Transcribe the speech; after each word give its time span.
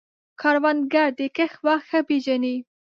کروندګر 0.41 1.07
د 1.19 1.21
کښت 1.35 1.59
وخت 1.67 1.85
ښه 1.89 1.99
پېژني 2.07 2.55